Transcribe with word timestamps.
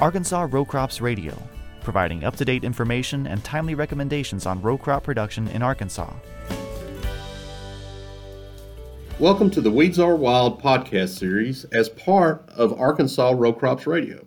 Arkansas 0.00 0.48
Row 0.50 0.64
Crops 0.64 1.02
Radio, 1.02 1.36
providing 1.82 2.24
up 2.24 2.34
to 2.36 2.44
date 2.46 2.64
information 2.64 3.26
and 3.26 3.44
timely 3.44 3.74
recommendations 3.74 4.46
on 4.46 4.62
row 4.62 4.78
crop 4.78 5.04
production 5.04 5.46
in 5.48 5.60
Arkansas. 5.60 6.10
Welcome 9.18 9.50
to 9.50 9.60
the 9.60 9.70
Weeds 9.70 9.98
Are 9.98 10.16
Wild 10.16 10.62
podcast 10.62 11.18
series 11.18 11.64
as 11.64 11.90
part 11.90 12.48
of 12.48 12.72
Arkansas 12.80 13.34
Row 13.36 13.52
Crops 13.52 13.86
Radio. 13.86 14.24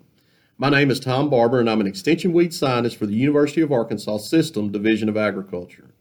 My 0.59 0.69
name 0.69 0.91
is 0.91 0.99
Tom 0.99 1.31
Barber, 1.31 1.59
and 1.59 1.67
I'm 1.67 1.81
an 1.81 1.87
extension 1.87 2.33
weed 2.33 2.53
scientist 2.53 2.97
for 2.97 3.07
the 3.07 3.15
University 3.15 3.61
of 3.61 3.71
Arkansas 3.71 4.17
System 4.17 4.71
Division 4.71 5.09
of 5.09 5.17
Agriculture. 5.17 5.95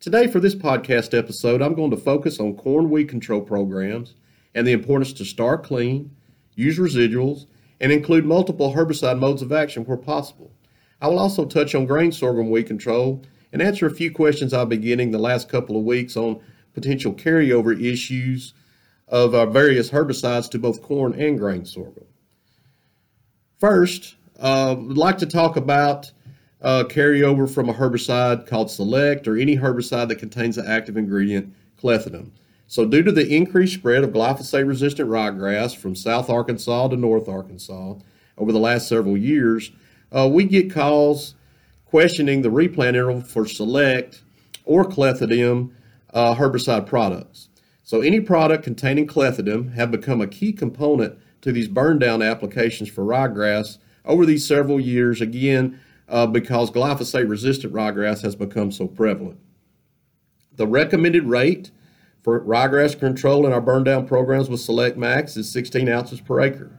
Today, 0.00 0.26
for 0.26 0.38
this 0.38 0.54
podcast 0.54 1.16
episode, 1.16 1.62
I'm 1.62 1.74
going 1.74 1.92
to 1.92 1.96
focus 1.96 2.38
on 2.38 2.56
corn 2.56 2.90
weed 2.90 3.08
control 3.08 3.40
programs 3.40 4.16
and 4.54 4.66
the 4.66 4.72
importance 4.72 5.14
to 5.14 5.24
start 5.24 5.64
clean, 5.64 6.14
use 6.56 6.78
residuals, 6.78 7.46
and 7.84 7.92
include 7.92 8.24
multiple 8.24 8.72
herbicide 8.72 9.18
modes 9.18 9.42
of 9.42 9.52
action 9.52 9.84
where 9.84 9.98
possible. 9.98 10.50
I 11.02 11.08
will 11.08 11.18
also 11.18 11.44
touch 11.44 11.74
on 11.74 11.84
grain 11.84 12.12
sorghum 12.12 12.48
weed 12.48 12.66
control 12.66 13.20
and 13.52 13.60
answer 13.60 13.84
a 13.84 13.90
few 13.90 14.10
questions 14.10 14.54
I've 14.54 14.70
been 14.70 14.80
getting 14.80 15.10
the 15.10 15.18
last 15.18 15.50
couple 15.50 15.76
of 15.76 15.84
weeks 15.84 16.16
on 16.16 16.40
potential 16.72 17.12
carryover 17.12 17.78
issues 17.78 18.54
of 19.06 19.34
our 19.34 19.46
various 19.46 19.90
herbicides 19.90 20.50
to 20.52 20.58
both 20.58 20.80
corn 20.80 21.12
and 21.20 21.38
grain 21.38 21.66
sorghum. 21.66 22.06
First, 23.58 24.16
uh, 24.40 24.72
I'd 24.72 24.96
like 24.96 25.18
to 25.18 25.26
talk 25.26 25.56
about 25.56 26.10
uh, 26.62 26.84
carryover 26.84 27.52
from 27.52 27.68
a 27.68 27.74
herbicide 27.74 28.46
called 28.46 28.70
Select 28.70 29.28
or 29.28 29.36
any 29.36 29.58
herbicide 29.58 30.08
that 30.08 30.16
contains 30.16 30.56
the 30.56 30.66
active 30.66 30.96
ingredient 30.96 31.54
clethodim. 31.78 32.30
So, 32.74 32.84
due 32.84 33.04
to 33.04 33.12
the 33.12 33.32
increased 33.32 33.74
spread 33.74 34.02
of 34.02 34.10
glyphosate 34.10 34.66
resistant 34.66 35.08
ryegrass 35.08 35.76
from 35.76 35.94
South 35.94 36.28
Arkansas 36.28 36.88
to 36.88 36.96
North 36.96 37.28
Arkansas 37.28 37.94
over 38.36 38.50
the 38.50 38.58
last 38.58 38.88
several 38.88 39.16
years, 39.16 39.70
uh, 40.10 40.28
we 40.28 40.42
get 40.42 40.72
calls 40.72 41.36
questioning 41.84 42.42
the 42.42 42.50
replant 42.50 42.96
interval 42.96 43.20
for 43.20 43.46
Select 43.46 44.22
or 44.64 44.84
clethodim 44.84 45.70
uh, 46.12 46.34
herbicide 46.34 46.84
products. 46.84 47.48
So, 47.84 48.00
any 48.00 48.18
product 48.18 48.64
containing 48.64 49.06
clethodim 49.06 49.74
have 49.74 49.92
become 49.92 50.20
a 50.20 50.26
key 50.26 50.52
component 50.52 51.16
to 51.42 51.52
these 51.52 51.68
burn 51.68 52.00
down 52.00 52.22
applications 52.22 52.88
for 52.88 53.04
ryegrass 53.04 53.78
over 54.04 54.26
these 54.26 54.44
several 54.44 54.80
years, 54.80 55.20
again, 55.20 55.78
uh, 56.08 56.26
because 56.26 56.72
glyphosate 56.72 57.30
resistant 57.30 57.72
ryegrass 57.72 58.22
has 58.22 58.34
become 58.34 58.72
so 58.72 58.88
prevalent. 58.88 59.38
The 60.56 60.66
recommended 60.66 61.22
rate 61.22 61.70
for 62.24 62.40
ryegrass 62.40 62.98
control 62.98 63.46
in 63.46 63.52
our 63.52 63.60
burn 63.60 63.84
down 63.84 64.08
programs 64.08 64.48
with 64.48 64.60
Select 64.60 64.96
Max 64.96 65.36
is 65.36 65.52
16 65.52 65.90
ounces 65.90 66.22
per 66.22 66.40
acre. 66.40 66.72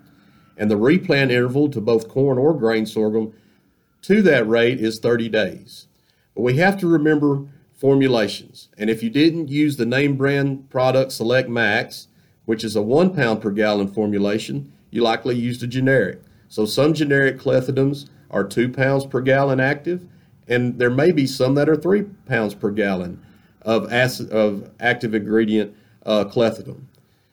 And 0.58 0.72
the 0.72 0.78
replant 0.78 1.32
interval 1.32 1.70
to 1.70 1.80
both 1.80 2.10
corn 2.10 2.40
or 2.40 2.58
grain 2.58 2.88
sorghum 2.88 3.32
to 4.02 4.24
that 4.24 4.48
rate 4.48 4.80
is 4.80 4.98
30 4.98 5.30
days. 5.30 5.88
But 6.34 6.42
we 6.42 6.58
have 6.58 6.80
to 6.80 6.88
remember 6.88 7.46
formulations. 7.74 8.70
And 8.78 8.90
if 8.90 9.04
you 9.04 9.12
didn't 9.12 9.50
use 9.50 9.78
the 9.78 9.86
name 9.86 10.18
brand 10.18 10.70
product 10.72 11.12
Select 11.12 11.48
Max, 11.48 12.08
which 12.46 12.64
is 12.64 12.76
a 12.76 12.82
one 12.82 13.14
pound 13.14 13.42
per 13.42 13.52
gallon 13.52 13.88
formulation, 13.88 14.74
you 14.90 15.04
likely 15.04 15.36
used 15.36 15.62
a 15.62 15.68
generic. 15.68 16.22
So 16.48 16.66
some 16.66 16.94
generic 16.96 17.38
clethodims 17.38 18.10
are 18.32 18.44
two 18.44 18.70
pounds 18.70 19.06
per 19.06 19.22
gallon 19.22 19.60
active, 19.60 20.08
and 20.48 20.80
there 20.80 20.90
may 20.90 21.12
be 21.12 21.28
some 21.28 21.54
that 21.56 21.70
are 21.70 21.76
three 21.76 22.04
pounds 22.26 22.56
per 22.56 22.72
gallon 22.72 23.22
of 23.66 23.92
acid 23.92 24.30
of 24.30 24.70
active 24.80 25.14
ingredient 25.14 25.76
uh, 26.06 26.24
clethodim. 26.24 26.82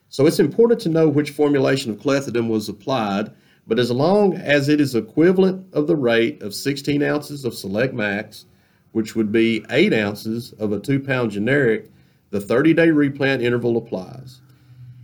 So 0.09 0.27
it's 0.27 0.41
important 0.41 0.81
to 0.81 0.89
know 0.89 1.09
which 1.09 1.31
formulation 1.31 1.93
of 1.93 1.99
clethodim 1.99 2.49
was 2.49 2.69
applied, 2.69 3.31
but 3.67 3.79
as 3.79 3.91
long 3.91 4.35
as 4.35 4.69
it 4.69 4.81
is 4.81 4.95
equivalent 4.95 5.67
of 5.73 5.87
the 5.87 5.97
rate 5.97 6.43
of 6.43 6.55
16 6.55 7.03
ounces 7.03 7.45
of 7.45 7.55
Select 7.55 7.95
Max, 7.95 8.47
which 8.93 9.15
would 9.15 9.31
be 9.31 9.65
8 9.71 9.95
ounces 9.95 10.53
of 10.55 10.73
a 10.73 10.81
2 10.81 11.01
pound 11.01 11.31
generic, 11.31 11.91
the 12.31 12.41
30 12.41 12.75
day 12.75 12.91
replant 12.91 13.43
interval 13.43 13.77
applies. 13.77 14.41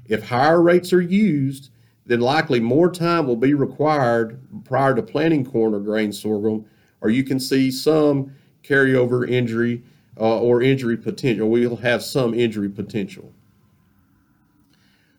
If 0.08 0.26
higher 0.26 0.62
rates 0.62 0.92
are 0.92 1.00
used, 1.00 1.70
then 2.06 2.20
likely 2.20 2.58
more 2.58 2.90
time 2.90 3.26
will 3.26 3.36
be 3.36 3.52
required 3.52 4.40
prior 4.64 4.94
to 4.94 5.02
planting 5.02 5.44
corn 5.44 5.74
or 5.74 5.80
grain 5.80 6.12
sorghum, 6.12 6.64
or 7.02 7.10
you 7.10 7.22
can 7.22 7.38
see 7.38 7.70
some 7.70 8.34
carryover 8.62 9.28
injury 9.28 9.82
uh, 10.18 10.40
or 10.40 10.62
injury 10.62 10.96
potential. 10.96 11.48
We'll 11.48 11.76
have 11.76 12.02
some 12.02 12.34
injury 12.34 12.68
potential. 12.68 13.32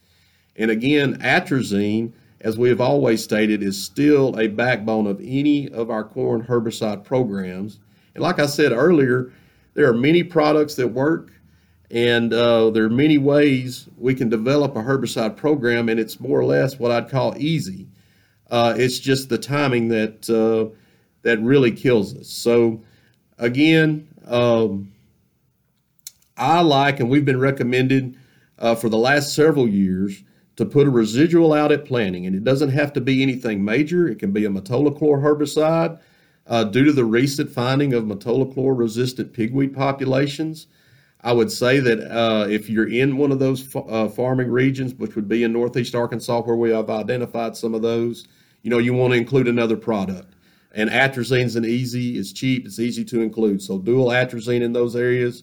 And 0.55 0.71
again, 0.71 1.19
atrazine, 1.19 2.13
as 2.39 2.57
we 2.57 2.69
have 2.69 2.79
always 2.79 3.21
stated, 3.21 3.61
is 3.61 3.83
still 3.83 4.39
a 4.39 4.47
backbone 4.47 5.05
of 5.05 5.19
any 5.21 5.69
of 5.69 5.89
our 5.89 6.05
corn 6.05 6.43
herbicide 6.43 7.03
programs. 7.03 7.79
And 8.15 8.23
like 8.23 8.39
I 8.39 8.45
said 8.45 8.71
earlier, 8.71 9.33
there 9.73 9.89
are 9.89 9.93
many 9.93 10.23
products 10.23 10.75
that 10.75 10.87
work, 10.87 11.33
and 11.91 12.33
uh, 12.33 12.69
there 12.69 12.85
are 12.85 12.89
many 12.89 13.17
ways 13.17 13.89
we 13.97 14.15
can 14.15 14.29
develop 14.29 14.77
a 14.77 14.81
herbicide 14.81 15.35
program, 15.35 15.89
and 15.89 15.99
it's 15.99 16.21
more 16.21 16.39
or 16.39 16.45
less 16.45 16.79
what 16.79 16.91
I'd 16.91 17.09
call 17.09 17.35
easy. 17.37 17.89
Uh, 18.49 18.75
it's 18.77 18.97
just 18.97 19.27
the 19.27 19.37
timing 19.37 19.89
that 19.89 20.29
uh, 20.29 20.73
that 21.27 21.41
really 21.41 21.71
kills 21.71 22.15
us. 22.15 22.29
So, 22.29 22.81
again, 23.37 24.07
um, 24.25 24.93
I 26.37 26.61
like, 26.61 27.01
and 27.01 27.09
we've 27.09 27.25
been 27.25 27.39
recommended 27.39 28.17
uh, 28.57 28.75
for 28.75 28.87
the 28.87 28.97
last 28.97 29.35
several 29.35 29.67
years 29.67 30.23
to 30.55 30.65
put 30.65 30.87
a 30.87 30.89
residual 30.89 31.51
out 31.51 31.73
at 31.73 31.83
planting. 31.83 32.25
And 32.25 32.33
it 32.33 32.45
doesn't 32.45 32.69
have 32.69 32.93
to 32.93 33.01
be 33.01 33.21
anything 33.21 33.65
major, 33.65 34.07
it 34.07 34.19
can 34.19 34.31
be 34.31 34.45
a 34.45 34.49
metolachlor 34.49 35.21
herbicide. 35.21 35.99
Uh, 36.47 36.63
due 36.63 36.85
to 36.85 36.93
the 36.93 37.03
recent 37.03 37.51
finding 37.51 37.93
of 37.93 38.05
metolachlor 38.05 38.77
resistant 38.77 39.33
pigweed 39.33 39.75
populations, 39.75 40.67
I 41.21 41.33
would 41.33 41.51
say 41.51 41.81
that 41.81 41.99
uh, 42.09 42.47
if 42.47 42.69
you're 42.69 42.87
in 42.87 43.17
one 43.17 43.33
of 43.33 43.39
those 43.39 43.75
uh, 43.75 44.07
farming 44.07 44.49
regions, 44.49 44.93
which 44.93 45.17
would 45.17 45.27
be 45.27 45.43
in 45.43 45.51
northeast 45.51 45.93
Arkansas, 45.93 46.39
where 46.43 46.55
we 46.55 46.69
have 46.69 46.89
identified 46.89 47.57
some 47.57 47.73
of 47.73 47.81
those, 47.81 48.29
you 48.61 48.69
know, 48.69 48.77
you 48.77 48.93
want 48.93 49.11
to 49.11 49.17
include 49.19 49.49
another 49.49 49.75
product. 49.75 50.35
And 50.77 50.91
atrazine's 50.91 51.55
an 51.55 51.65
easy, 51.65 52.19
it's 52.19 52.31
cheap, 52.31 52.67
it's 52.67 52.77
easy 52.77 53.03
to 53.05 53.21
include. 53.21 53.63
So 53.63 53.79
dual 53.79 54.09
atrazine 54.09 54.61
in 54.61 54.73
those 54.73 54.95
areas. 54.95 55.41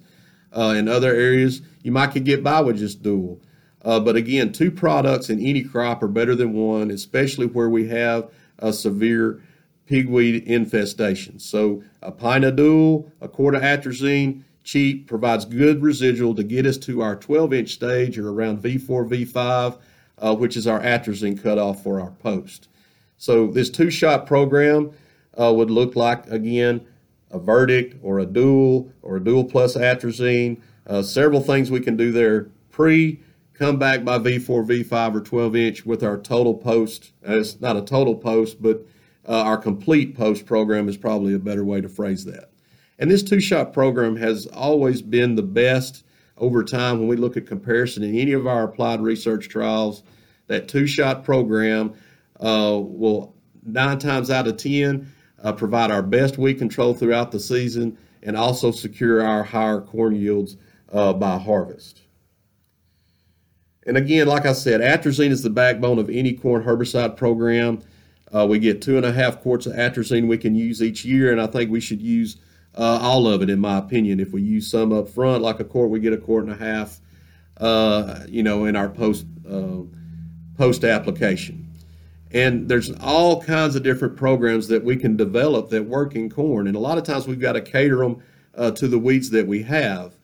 Uh, 0.57 0.75
in 0.77 0.87
other 0.87 1.13
areas, 1.13 1.61
you 1.83 1.91
might 1.91 2.13
could 2.13 2.25
get 2.25 2.45
by 2.45 2.61
with 2.61 2.79
just 2.79 3.03
dual. 3.03 3.43
Uh, 3.83 3.99
but 3.99 4.15
again, 4.15 4.53
two 4.53 4.71
products 4.71 5.31
in 5.31 5.45
any 5.45 5.65
crop 5.65 6.05
are 6.05 6.09
better 6.09 6.37
than 6.37 6.53
one, 6.53 6.93
especially 6.93 7.47
where 7.47 7.69
we 7.69 7.89
have 7.89 8.31
a 8.61 8.73
severe 8.73 9.43
pigweed 9.87 10.45
infestation. 10.45 11.41
So 11.41 11.83
a 12.01 12.13
pint 12.13 12.45
of 12.45 12.55
dual, 12.55 13.11
a 13.21 13.27
quart 13.27 13.57
of 13.57 13.63
atrazine, 13.63 14.45
cheap, 14.63 15.09
provides 15.09 15.45
good 15.45 15.83
residual 15.83 16.37
to 16.37 16.45
get 16.45 16.65
us 16.65 16.79
to 16.79 17.03
our 17.03 17.17
12 17.17 17.53
inch 17.53 17.71
stage 17.71 18.17
or 18.19 18.31
around 18.31 18.63
V4, 18.63 19.09
V5, 19.09 19.79
uh, 20.19 20.37
which 20.37 20.57
is 20.57 20.69
our 20.69 20.81
atrazine 20.81 21.43
cutoff 21.43 21.83
for 21.83 22.01
our 22.01 22.13
post. 22.13 22.69
So 23.19 23.49
this 23.49 23.69
two 23.69 23.91
shot 23.91 24.29
program 24.29 24.93
uh, 25.41 25.53
would 25.53 25.71
look 25.71 25.97
like, 25.97 26.27
again, 26.29 26.87
a 27.31 27.39
verdict 27.39 27.97
or 28.03 28.19
a 28.19 28.27
dual 28.27 28.93
or 29.03 29.17
a 29.17 29.25
dual 29.25 29.45
plus 29.45 29.77
atrazine. 29.77 30.61
Uh, 30.87 31.03
several 31.03 31.41
things 31.41 31.71
we 31.71 31.81
can 31.81 31.97
do 31.97 32.13
there 32.13 32.51
pre, 32.71 33.21
come 33.55 33.79
back 33.79 34.05
by 34.05 34.19
V4, 34.19 34.67
V5, 34.67 35.15
or 35.15 35.21
12 35.21 35.57
inch 35.57 35.87
with 35.87 36.03
our 36.03 36.19
total 36.19 36.55
post. 36.55 37.13
Uh, 37.27 37.39
it's 37.39 37.61
not 37.61 37.77
a 37.77 37.83
total 37.83 38.15
post, 38.17 38.63
but 38.63 38.87
uh, 39.27 39.43
our 39.43 39.57
complete 39.57 40.17
post 40.17 40.47
program 40.47 40.89
is 40.89 40.97
probably 40.97 41.35
a 41.35 41.39
better 41.39 41.65
way 41.65 41.81
to 41.81 41.89
phrase 41.89 42.25
that. 42.25 42.51
And 42.99 43.11
this 43.11 43.23
two 43.23 43.41
shot 43.41 43.73
program 43.73 44.17
has 44.17 44.47
always 44.47 45.03
been 45.03 45.35
the 45.35 45.43
best 45.43 46.05
over 46.37 46.63
time 46.63 46.99
when 46.99 47.09
we 47.09 47.17
look 47.17 47.37
at 47.37 47.47
comparison 47.47 48.03
in 48.03 48.17
any 48.17 48.33
of 48.33 48.47
our 48.47 48.65
applied 48.65 49.01
research 49.01 49.49
trials. 49.49 50.03
That 50.47 50.69
two 50.69 50.87
shot 50.87 51.25
program 51.25 51.95
uh, 52.39 52.79
will 52.81 53.35
nine 53.65 53.99
times 53.99 54.31
out 54.31 54.47
of 54.47 54.59
10 54.59 55.11
uh, 55.45 55.53
provide 55.53 55.91
our 55.91 56.03
best 56.03 56.39
weed 56.39 56.55
control 56.55 56.95
throughout 56.95 57.31
the 57.31 57.39
season 57.39 57.97
and 58.23 58.37
also 58.37 58.71
secure 58.71 59.23
our 59.23 59.45
higher 59.45 59.81
corn 59.81 60.17
yields 60.17 60.57
uh, 60.93 61.13
by 61.13 61.39
harvest. 61.39 62.01
And 63.87 63.99
again, 63.99 64.27
like 64.27 64.47
I 64.47 64.55
said, 64.55 64.81
atrazine 64.81 65.31
is 65.31 65.43
the 65.43 65.51
backbone 65.51 65.99
of 65.99 66.09
any 66.09 66.33
corn 66.33 66.65
herbicide 66.65 67.17
program. 67.19 67.83
Uh, 68.35 68.47
we 68.49 68.59
get 68.59 68.81
two 68.81 68.97
and 68.97 69.05
a 69.05 69.13
half 69.13 69.43
quarts 69.43 69.67
of 69.67 69.75
atrazine 69.75 70.27
we 70.27 70.39
can 70.39 70.55
use 70.55 70.83
each 70.83 71.05
year, 71.05 71.31
and 71.31 71.41
I 71.41 71.47
think 71.47 71.71
we 71.71 71.81
should 71.81 72.01
use 72.01 72.39
uh, 72.77 72.99
all 73.03 73.29
of 73.29 73.43
it, 73.43 73.51
in 73.51 73.61
my 73.61 73.77
opinion. 73.77 74.21
If 74.21 74.33
we 74.33 74.41
use 74.41 74.69
some 74.69 74.93
up 74.93 75.09
front, 75.09 75.43
like 75.43 75.61
a 75.61 75.65
quart, 75.65 75.91
we 75.91 76.01
get 76.01 76.15
a 76.15 76.17
quart 76.17 76.45
and 76.45 76.53
a 76.53 76.57
half, 76.57 77.01
uh, 77.59 78.21
you 78.27 78.43
know, 78.43 78.65
in 78.65 78.75
our 78.75 78.89
post 78.89 79.27
uh, 79.49 79.83
post 80.57 80.83
application. 80.83 81.69
And 82.35 82.69
there's 82.69 82.91
all 83.01 83.41
kinds 83.41 83.77
of 83.77 83.85
different 83.85 84.17
programs 84.17 84.67
that 84.67 84.83
we 84.83 84.97
can 84.97 85.17
develop 85.17 85.71
that 85.71 85.85
work 85.85 86.17
in 86.17 86.29
corn, 86.29 86.67
and 86.67 86.77
a 86.77 86.81
lot 86.81 86.99
of 86.99 87.05
times 87.05 87.29
we've 87.29 87.41
got 87.41 87.53
to 87.53 87.61
cater 87.61 87.99
them 87.99 88.21
uh, 88.57 88.73
to 88.73 88.89
the 88.89 88.99
weeds 88.99 89.31
that 89.31 89.47
we 89.47 89.63
have. 89.63 90.17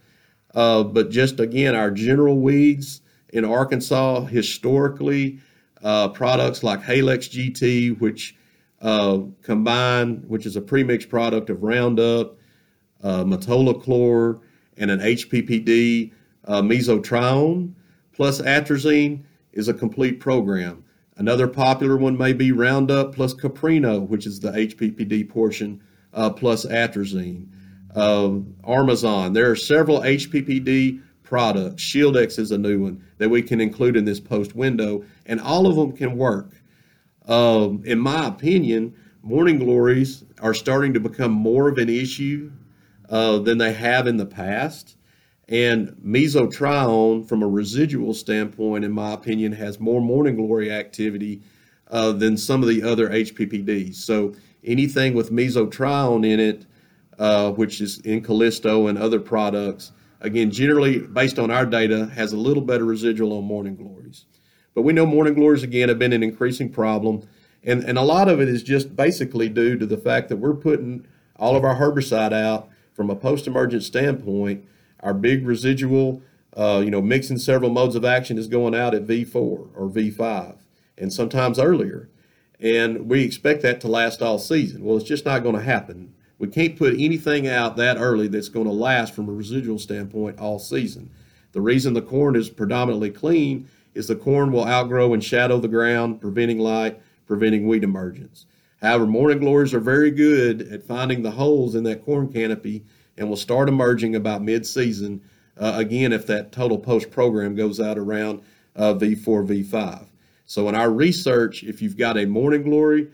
Uh, 0.53 0.83
but 0.83 1.11
just 1.11 1.39
again, 1.39 1.77
our 1.77 1.93
general 1.93 2.41
weeds 2.41 3.01
in 3.33 3.45
Arkansas 3.45 4.23
historically, 4.23 5.39
uh, 5.85 6.09
products 6.09 6.65
like 6.65 6.83
Halex 6.83 7.31
GT, 7.31 8.01
which 8.01 8.37
combine, 8.81 10.17
which 10.27 10.47
is 10.47 10.57
a 10.57 10.61
premix 10.61 11.07
product 11.07 11.49
of 11.49 11.63
Roundup, 11.63 12.37
uh, 13.05 13.23
metolachlor, 13.23 14.41
and 14.77 14.91
an 14.91 14.99
HPPD 14.99 16.13
uh, 16.47 16.61
mesotrione 16.61 17.73
plus 18.13 18.41
atrazine 18.41 19.23
is 19.53 19.69
a 19.69 19.75
complete 19.75 20.19
program. 20.19 20.85
Another 21.21 21.49
popular 21.49 21.99
one 21.99 22.17
may 22.17 22.33
be 22.33 22.51
Roundup 22.51 23.15
plus 23.15 23.35
Capreno, 23.35 24.09
which 24.09 24.27
is 24.27 24.41
the 24.41 24.53
HPPD 24.53 25.29
portion, 25.29 25.83
uh, 26.15 26.31
plus 26.31 26.65
atrazine. 26.65 27.47
Uh, 27.95 28.39
Armezon. 28.67 29.35
There 29.35 29.51
are 29.51 29.55
several 29.55 30.01
HPPD 30.01 31.03
products. 31.23 31.83
Shieldex 31.83 32.39
is 32.39 32.53
a 32.53 32.57
new 32.57 32.81
one 32.81 33.05
that 33.19 33.29
we 33.29 33.43
can 33.43 33.61
include 33.61 33.99
in 33.99 34.07
this 34.07 34.19
post 34.19 34.57
window, 34.57 35.05
and 35.27 35.43
all 35.43 35.67
of 35.67 35.77
them 35.77 35.93
can 35.93 36.17
work. 36.17 36.53
Um, 37.29 37.83
in 37.85 37.99
my 37.99 38.27
opinion, 38.27 38.95
morning 39.23 39.59
glories 39.59 40.25
are 40.41 40.55
starting 40.55 40.95
to 40.95 41.01
become 41.01 41.33
more 41.33 41.69
of 41.69 41.77
an 41.77 41.91
issue 41.91 42.51
uh, 43.11 43.41
than 43.41 43.59
they 43.59 43.75
have 43.75 44.07
in 44.07 44.17
the 44.17 44.25
past. 44.25 44.97
And 45.51 45.89
mesotrione, 46.05 47.29
from 47.29 47.43
a 47.43 47.49
residual 47.49 48.15
standpoint, 48.15 48.85
in 48.85 48.93
my 48.93 49.13
opinion, 49.13 49.51
has 49.53 49.81
more 49.81 50.01
morning 50.01 50.37
glory 50.37 50.71
activity 50.71 51.43
uh, 51.91 52.13
than 52.13 52.37
some 52.37 52.63
of 52.63 52.69
the 52.69 52.85
other 52.85 53.11
HPPDs. 53.11 53.97
So 53.97 54.33
anything 54.65 55.13
with 55.13 55.33
mesotrione 55.33 56.25
in 56.25 56.39
it, 56.39 56.67
uh, 57.19 57.51
which 57.51 57.81
is 57.81 57.99
in 57.99 58.23
Callisto 58.23 58.87
and 58.87 58.97
other 58.97 59.19
products, 59.19 59.91
again, 60.21 60.53
generally 60.53 61.01
based 61.01 61.41
on 61.41 61.51
our 61.51 61.67
data, 61.67 62.07
has 62.15 62.33
a 62.33 62.37
little 62.37 62.63
better 62.63 62.85
residual 62.85 63.37
on 63.37 63.45
morning 63.45 63.75
glories. 63.75 64.27
But 64.75 64.83
we 64.83 64.93
know 64.93 65.05
morning 65.05 65.35
glories, 65.35 65.65
again, 65.65 65.89
have 65.89 65.99
been 65.99 66.13
an 66.13 66.23
increasing 66.23 66.71
problem. 66.71 67.27
And, 67.65 67.83
and 67.83 67.99
a 67.99 68.03
lot 68.03 68.29
of 68.29 68.41
it 68.41 68.49
is 68.49 68.63
just 68.63 68.95
basically 68.95 69.49
due 69.49 69.77
to 69.79 69.85
the 69.85 69.99
fact 69.99 70.29
that 70.29 70.37
we're 70.37 70.55
putting 70.55 71.07
all 71.35 71.57
of 71.57 71.65
our 71.65 71.75
herbicide 71.75 72.33
out 72.33 72.69
from 72.95 73.11
a 73.11 73.17
post-emergent 73.17 73.83
standpoint, 73.83 74.65
our 75.03 75.15
big 75.15 75.47
residual, 75.47 76.23
uh, 76.57 76.81
you 76.85 76.91
know, 76.91 77.03
mixing 77.03 77.39
several 77.39 77.71
modes 77.71 77.97
of 77.97 78.05
action 78.05 78.39
is 78.39 78.47
going 78.47 78.75
out 78.75 78.95
at 78.95 79.07
V4 79.07 79.35
or 79.35 79.89
V5, 79.89 80.59
and 80.99 81.13
sometimes 81.13 81.59
earlier. 81.59 82.09
And 82.59 83.09
we 83.09 83.23
expect 83.23 83.63
that 83.63 83.81
to 83.81 83.89
last 83.89 84.21
all 84.21 84.39
season. 84.39 84.85
Well, 84.85 84.97
it's 84.97 85.09
just 85.09 85.25
not 85.25 85.43
going 85.43 85.55
to 85.55 85.63
happen. 85.63 86.15
We 86.39 86.49
can't 86.49 86.77
put 86.77 86.95
anything 86.95 87.47
out 87.47 87.77
that 87.77 87.97
early 87.99 88.29
that's 88.29 88.49
going 88.49 88.67
to 88.67 88.73
last 88.73 89.15
from 89.15 89.29
a 89.29 89.33
residual 89.33 89.79
standpoint 89.79 90.39
all 90.39 90.59
season. 90.59 91.11
The 91.53 91.61
reason 91.61 91.95
the 91.95 92.03
corn 92.03 92.37
is 92.37 92.51
predominantly 92.51 93.11
clean 93.11 93.69
is 93.95 94.07
the 94.07 94.17
corn 94.17 94.53
will 94.53 94.67
outgrow 94.67 95.13
and 95.13 95.23
shadow 95.23 95.59
the 95.59 95.69
ground, 95.69 96.21
preventing 96.21 96.59
light, 96.59 97.01
preventing 97.27 97.67
weed 97.67 97.85
emergence. 97.85 98.47
However, 98.81 99.07
morning 99.07 99.41
glories 99.41 99.75
are 99.75 99.81
very 99.81 100.11
good 100.11 100.63
at 100.63 100.85
finding 100.85 101.23
the 101.23 101.33
holes 101.33 101.75
in 101.75 101.85
that 101.85 102.05
corn 102.05 102.33
canopy 102.33 102.85
and 103.21 103.29
will 103.29 103.37
start 103.37 103.69
emerging 103.69 104.17
about 104.17 104.43
mid-season. 104.43 105.21
Uh, 105.59 105.75
again, 105.77 106.11
if 106.11 106.27
that 106.27 106.53
total 106.53 106.79
post 106.79 107.11
program 107.11 107.55
goes 107.55 107.79
out 107.79 107.99
around 107.99 108.41
uh, 108.75 108.95
V4, 108.95 109.47
V5. 109.47 110.07
So 110.47 110.69
in 110.71 110.75
our 110.75 110.91
research, 110.91 111.63
if 111.63 111.83
you've 111.83 111.99
got 111.99 112.17
a 112.17 112.25
morning 112.25 112.63
glory 112.63 113.09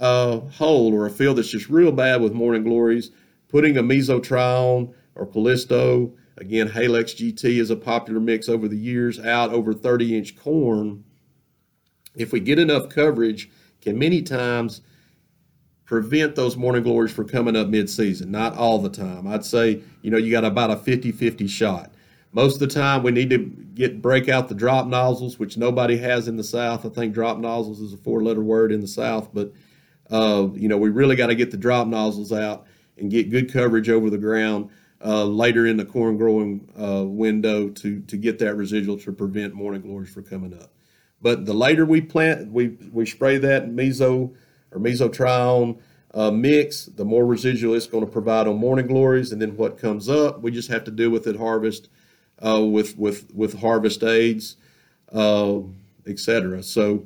uh, 0.00 0.40
hole 0.40 0.94
or 0.94 1.06
a 1.06 1.10
field 1.10 1.36
that's 1.36 1.50
just 1.50 1.68
real 1.68 1.92
bad 1.92 2.22
with 2.22 2.32
morning 2.32 2.64
glories, 2.64 3.10
putting 3.48 3.76
a 3.76 3.82
mesotrione 3.82 4.94
or 5.14 5.26
Callisto, 5.26 6.14
again, 6.38 6.66
Halex 6.66 7.14
GT 7.14 7.60
is 7.60 7.68
a 7.68 7.76
popular 7.76 8.20
mix 8.20 8.48
over 8.48 8.66
the 8.66 8.78
years, 8.78 9.20
out 9.20 9.50
over 9.50 9.74
30 9.74 10.16
inch 10.16 10.36
corn. 10.36 11.04
If 12.16 12.32
we 12.32 12.40
get 12.40 12.58
enough 12.58 12.88
coverage, 12.88 13.50
can 13.82 13.98
many 13.98 14.22
times 14.22 14.80
prevent 15.84 16.34
those 16.34 16.56
morning 16.56 16.82
glories 16.82 17.12
from 17.12 17.28
coming 17.28 17.56
up 17.56 17.68
mid-season. 17.68 18.30
Not 18.30 18.56
all 18.56 18.78
the 18.78 18.88
time. 18.88 19.26
I'd 19.26 19.44
say, 19.44 19.82
you 20.02 20.10
know, 20.10 20.16
you 20.16 20.30
got 20.30 20.44
about 20.44 20.70
a 20.70 20.76
50-50 20.76 21.48
shot. 21.48 21.92
Most 22.32 22.54
of 22.54 22.60
the 22.60 22.74
time, 22.74 23.02
we 23.02 23.12
need 23.12 23.30
to 23.30 23.38
get 23.38 24.02
break 24.02 24.28
out 24.28 24.48
the 24.48 24.54
drop 24.54 24.86
nozzles, 24.86 25.38
which 25.38 25.56
nobody 25.56 25.96
has 25.98 26.26
in 26.26 26.36
the 26.36 26.44
South. 26.44 26.84
I 26.84 26.88
think 26.88 27.14
drop 27.14 27.38
nozzles 27.38 27.80
is 27.80 27.92
a 27.92 27.96
four-letter 27.96 28.42
word 28.42 28.72
in 28.72 28.80
the 28.80 28.88
South, 28.88 29.32
but 29.32 29.52
uh, 30.10 30.48
you 30.54 30.68
know, 30.68 30.76
we 30.76 30.90
really 30.90 31.16
got 31.16 31.28
to 31.28 31.34
get 31.34 31.50
the 31.50 31.56
drop 31.56 31.86
nozzles 31.86 32.32
out 32.32 32.66
and 32.98 33.10
get 33.10 33.30
good 33.30 33.52
coverage 33.52 33.88
over 33.88 34.10
the 34.10 34.18
ground 34.18 34.70
uh, 35.04 35.24
later 35.24 35.66
in 35.66 35.76
the 35.76 35.84
corn 35.84 36.16
growing 36.16 36.68
uh, 36.80 37.04
window 37.04 37.68
to 37.68 38.00
to 38.00 38.16
get 38.16 38.38
that 38.38 38.56
residual 38.56 38.98
to 38.98 39.12
prevent 39.12 39.54
morning 39.54 39.82
glories 39.82 40.12
from 40.12 40.24
coming 40.24 40.54
up. 40.54 40.72
But 41.20 41.46
the 41.46 41.54
later 41.54 41.84
we 41.84 42.00
plant, 42.00 42.50
we 42.50 42.68
we 42.90 43.06
spray 43.06 43.38
that 43.38 43.68
meso 43.68 44.34
or 44.74 44.80
mesotrione 44.80 45.78
uh, 46.14 46.30
mix, 46.30 46.86
the 46.86 47.04
more 47.04 47.26
residual 47.26 47.74
it's 47.74 47.86
going 47.86 48.04
to 48.04 48.10
provide 48.10 48.46
on 48.46 48.56
morning 48.56 48.86
glories, 48.86 49.32
and 49.32 49.42
then 49.42 49.56
what 49.56 49.78
comes 49.78 50.08
up, 50.08 50.40
we 50.42 50.50
just 50.50 50.68
have 50.68 50.84
to 50.84 50.90
deal 50.90 51.10
with 51.10 51.26
it 51.26 51.36
harvest 51.36 51.88
uh, 52.44 52.62
with 52.64 52.96
with 52.96 53.34
with 53.34 53.58
harvest 53.60 54.02
aids, 54.04 54.56
uh, 55.12 55.58
etc. 56.06 56.62
So 56.62 57.04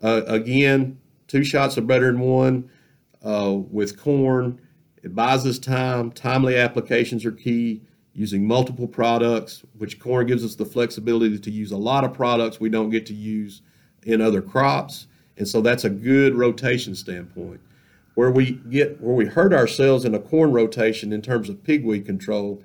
uh, 0.00 0.22
again, 0.26 0.98
two 1.26 1.42
shots 1.42 1.76
are 1.76 1.82
better 1.82 2.06
than 2.06 2.20
one. 2.20 2.70
Uh, 3.24 3.54
with 3.70 4.00
corn, 4.00 4.60
it 5.02 5.12
buys 5.12 5.44
us 5.44 5.58
time. 5.58 6.12
Timely 6.12 6.56
applications 6.56 7.24
are 7.24 7.32
key. 7.32 7.82
Using 8.12 8.46
multiple 8.46 8.88
products, 8.88 9.62
which 9.76 9.98
corn 9.98 10.26
gives 10.26 10.42
us 10.42 10.54
the 10.54 10.64
flexibility 10.64 11.38
to 11.38 11.50
use 11.50 11.70
a 11.70 11.76
lot 11.76 12.02
of 12.02 12.14
products 12.14 12.58
we 12.58 12.70
don't 12.70 12.88
get 12.88 13.04
to 13.06 13.14
use 13.14 13.60
in 14.04 14.22
other 14.22 14.40
crops 14.40 15.06
and 15.36 15.46
so 15.46 15.60
that's 15.60 15.84
a 15.84 15.90
good 15.90 16.34
rotation 16.34 16.94
standpoint. 16.94 17.60
Where 18.14 18.30
we 18.30 18.52
get 18.52 19.00
where 19.00 19.14
we 19.14 19.26
hurt 19.26 19.52
ourselves 19.52 20.04
in 20.04 20.14
a 20.14 20.18
corn 20.18 20.52
rotation 20.52 21.12
in 21.12 21.20
terms 21.20 21.48
of 21.48 21.62
pigweed 21.62 22.06
control 22.06 22.62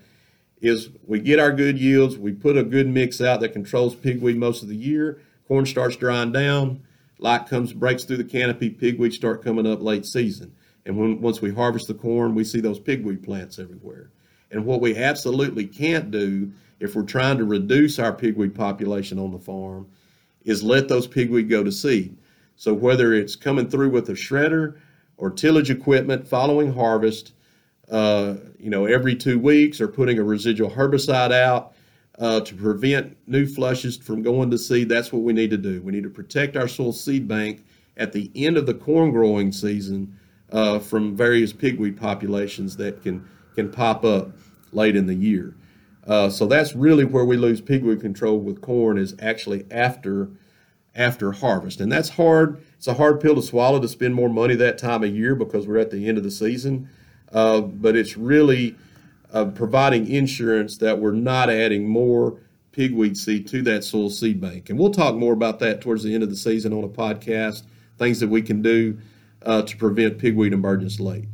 is 0.61 0.89
we 1.05 1.19
get 1.19 1.39
our 1.39 1.51
good 1.51 1.77
yields, 1.77 2.17
we 2.17 2.31
put 2.31 2.57
a 2.57 2.63
good 2.63 2.87
mix 2.87 3.19
out 3.19 3.41
that 3.41 3.49
controls 3.49 3.95
pigweed 3.95 4.37
most 4.37 4.63
of 4.63 4.69
the 4.69 4.75
year. 4.75 5.19
Corn 5.47 5.65
starts 5.65 5.97
drying 5.97 6.31
down, 6.31 6.81
light 7.17 7.47
comes 7.47 7.73
breaks 7.73 8.05
through 8.05 8.17
the 8.17 8.23
canopy, 8.23 8.69
pigweed 8.69 9.13
start 9.13 9.43
coming 9.43 9.67
up 9.67 9.81
late 9.81 10.05
season. 10.05 10.53
And 10.85 10.97
when 10.97 11.19
once 11.19 11.41
we 11.41 11.53
harvest 11.53 11.87
the 11.87 11.93
corn, 11.95 12.33
we 12.33 12.43
see 12.43 12.61
those 12.61 12.79
pigweed 12.79 13.23
plants 13.23 13.59
everywhere. 13.59 14.09
And 14.51 14.65
what 14.65 14.81
we 14.81 14.95
absolutely 14.95 15.65
can't 15.65 16.11
do 16.11 16.51
if 16.79 16.95
we're 16.95 17.03
trying 17.03 17.37
to 17.37 17.45
reduce 17.45 17.99
our 17.99 18.13
pigweed 18.13 18.55
population 18.55 19.19
on 19.19 19.31
the 19.31 19.39
farm 19.39 19.87
is 20.43 20.63
let 20.63 20.87
those 20.87 21.07
pigweed 21.07 21.49
go 21.49 21.63
to 21.63 21.71
seed. 21.71 22.17
So 22.61 22.75
whether 22.75 23.11
it's 23.11 23.35
coming 23.35 23.67
through 23.67 23.89
with 23.89 24.07
a 24.09 24.13
shredder 24.13 24.75
or 25.17 25.31
tillage 25.31 25.71
equipment 25.71 26.27
following 26.27 26.71
harvest, 26.71 27.33
uh, 27.89 28.35
you 28.59 28.69
know, 28.69 28.85
every 28.85 29.15
two 29.15 29.39
weeks 29.39 29.81
or 29.81 29.87
putting 29.87 30.19
a 30.19 30.23
residual 30.23 30.69
herbicide 30.69 31.33
out 31.33 31.73
uh, 32.19 32.41
to 32.41 32.53
prevent 32.53 33.17
new 33.27 33.47
flushes 33.47 33.97
from 33.97 34.21
going 34.21 34.51
to 34.51 34.59
seed, 34.59 34.89
that's 34.89 35.11
what 35.11 35.23
we 35.23 35.33
need 35.33 35.49
to 35.49 35.57
do. 35.57 35.81
We 35.81 35.91
need 35.91 36.03
to 36.03 36.09
protect 36.11 36.55
our 36.55 36.67
soil 36.67 36.93
seed 36.93 37.27
bank 37.27 37.65
at 37.97 38.13
the 38.13 38.29
end 38.35 38.57
of 38.57 38.67
the 38.67 38.75
corn 38.75 39.09
growing 39.09 39.51
season 39.51 40.19
uh, 40.51 40.77
from 40.77 41.15
various 41.15 41.51
pigweed 41.53 41.99
populations 41.99 42.77
that 42.77 43.01
can 43.01 43.27
can 43.55 43.71
pop 43.71 44.05
up 44.05 44.33
late 44.71 44.95
in 44.95 45.07
the 45.07 45.15
year. 45.15 45.55
Uh, 46.05 46.29
so 46.29 46.45
that's 46.45 46.75
really 46.75 47.05
where 47.05 47.25
we 47.25 47.37
lose 47.37 47.59
pigweed 47.59 48.01
control 48.01 48.37
with 48.37 48.61
corn 48.61 48.99
is 48.99 49.15
actually 49.19 49.65
after 49.71 50.29
after 50.95 51.31
harvest, 51.31 51.79
and 51.79 51.91
that's 51.91 52.09
hard. 52.09 52.61
It's 52.77 52.87
a 52.87 52.95
hard 52.95 53.21
pill 53.21 53.35
to 53.35 53.41
swallow 53.41 53.79
to 53.79 53.87
spend 53.87 54.15
more 54.15 54.29
money 54.29 54.55
that 54.55 54.77
time 54.77 55.03
of 55.03 55.15
year 55.15 55.35
because 55.35 55.67
we're 55.67 55.77
at 55.77 55.91
the 55.91 56.07
end 56.07 56.17
of 56.17 56.23
the 56.23 56.31
season. 56.31 56.89
Uh, 57.31 57.61
but 57.61 57.95
it's 57.95 58.17
really 58.17 58.75
uh, 59.31 59.45
providing 59.45 60.07
insurance 60.07 60.77
that 60.77 60.99
we're 60.99 61.13
not 61.13 61.49
adding 61.49 61.87
more 61.87 62.37
pigweed 62.71 63.17
seed 63.17 63.47
to 63.47 63.61
that 63.63 63.83
soil 63.83 64.09
seed 64.09 64.41
bank. 64.41 64.69
And 64.69 64.79
we'll 64.79 64.91
talk 64.91 65.15
more 65.15 65.33
about 65.33 65.59
that 65.59 65.81
towards 65.81 66.03
the 66.03 66.13
end 66.13 66.23
of 66.23 66.29
the 66.29 66.35
season 66.35 66.73
on 66.73 66.83
a 66.83 66.89
podcast. 66.89 67.63
Things 67.97 68.19
that 68.19 68.29
we 68.29 68.41
can 68.41 68.61
do 68.61 68.97
uh, 69.45 69.61
to 69.61 69.77
prevent 69.77 70.17
pigweed 70.17 70.53
emergence 70.53 70.99
late. 70.99 71.25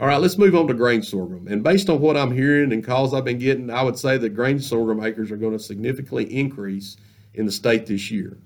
All 0.00 0.08
right, 0.08 0.20
let's 0.20 0.36
move 0.38 0.54
on 0.54 0.66
to 0.66 0.74
grain 0.74 1.02
sorghum. 1.02 1.46
And 1.48 1.62
based 1.62 1.88
on 1.88 2.00
what 2.00 2.16
I'm 2.16 2.32
hearing 2.32 2.72
and 2.72 2.84
calls 2.84 3.14
I've 3.14 3.24
been 3.24 3.38
getting, 3.38 3.70
I 3.70 3.82
would 3.82 3.98
say 3.98 4.18
that 4.18 4.30
grain 4.30 4.58
sorghum 4.58 5.02
acres 5.02 5.30
are 5.30 5.36
going 5.36 5.52
to 5.52 5.58
significantly 5.58 6.24
increase 6.34 6.96
in 7.32 7.46
the 7.46 7.52
state 7.52 7.86
this 7.86 8.10
year. 8.10 8.36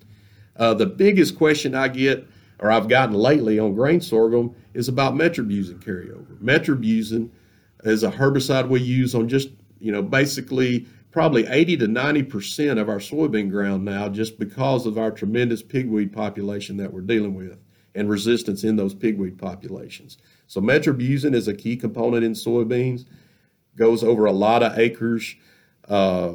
Uh, 0.58 0.74
the 0.74 0.86
biggest 0.86 1.38
question 1.38 1.74
I 1.74 1.88
get, 1.88 2.26
or 2.58 2.70
I've 2.70 2.88
gotten 2.88 3.14
lately 3.14 3.58
on 3.58 3.74
grain 3.74 4.00
sorghum, 4.00 4.54
is 4.74 4.88
about 4.88 5.14
metribuzin 5.14 5.82
carryover. 5.82 6.36
Metribuzin 6.42 7.30
is 7.84 8.02
a 8.02 8.10
herbicide 8.10 8.68
we 8.68 8.80
use 8.80 9.14
on 9.14 9.28
just, 9.28 9.50
you 9.78 9.92
know, 9.92 10.02
basically 10.02 10.86
probably 11.10 11.46
80 11.46 11.78
to 11.78 11.88
90 11.88 12.22
percent 12.24 12.78
of 12.78 12.88
our 12.88 12.98
soybean 12.98 13.50
ground 13.50 13.84
now, 13.84 14.08
just 14.08 14.38
because 14.38 14.84
of 14.84 14.98
our 14.98 15.10
tremendous 15.10 15.62
pigweed 15.62 16.12
population 16.12 16.76
that 16.78 16.92
we're 16.92 17.00
dealing 17.00 17.34
with 17.34 17.58
and 17.94 18.10
resistance 18.10 18.64
in 18.64 18.76
those 18.76 18.94
pigweed 18.94 19.38
populations. 19.38 20.18
So 20.46 20.60
metribuzin 20.60 21.34
is 21.34 21.48
a 21.48 21.54
key 21.54 21.76
component 21.76 22.24
in 22.24 22.32
soybeans. 22.32 23.04
Goes 23.76 24.02
over 24.02 24.26
a 24.26 24.32
lot 24.32 24.62
of 24.62 24.78
acres. 24.78 25.36
Uh, 25.88 26.34